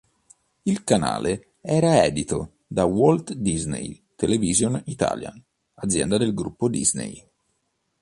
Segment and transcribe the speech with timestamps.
[0.63, 5.31] Il canale era edito da Walt Disney Television Italia,
[5.75, 7.23] azienda del gruppo Disney.